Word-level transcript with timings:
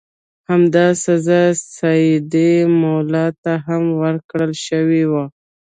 همدا 0.49 0.85
سزا 1.03 1.43
سیدي 1.77 2.51
مولا 2.79 3.25
ته 3.43 3.53
هم 3.65 3.83
ورکړل 4.01 4.51
شوې 4.65 5.03
وه. 5.11 5.25